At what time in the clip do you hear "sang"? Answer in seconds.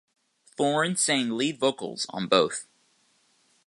0.95-1.37